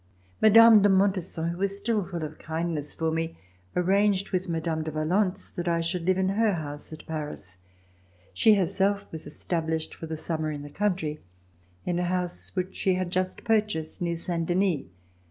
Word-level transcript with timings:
Mme. 0.41 0.79
de 0.81 0.89
Montesson, 0.89 1.49
who 1.51 1.59
was 1.59 1.77
still 1.77 2.03
full 2.03 2.23
of 2.23 2.39
kindness 2.39 2.95
for 2.95 3.11
me, 3.11 3.37
arranged 3.75 4.31
w 4.31 4.39
ith 4.41 4.49
Mme. 4.49 4.81
de 4.81 4.89
Valence 4.89 5.47
that 5.51 5.67
I 5.67 5.79
should 5.79 6.05
live 6.07 6.17
in 6.17 6.29
her 6.29 6.53
house 6.53 6.91
at 6.91 7.05
Paris. 7.05 7.59
She 8.33 8.55
herself 8.55 9.05
was 9.11 9.27
established 9.27 9.93
for 9.93 10.07
the 10.07 10.17
summer 10.17 10.49
in 10.51 10.63
the 10.63 10.71
country 10.71 11.21
in 11.85 11.99
a 11.99 12.05
house 12.05 12.49
which 12.55 12.75
she 12.75 12.95
had 12.95 13.11
just 13.11 13.43
purchased 13.43 14.01
near 14.01 14.15
Saint 14.15 14.47
Denis. 14.47 14.85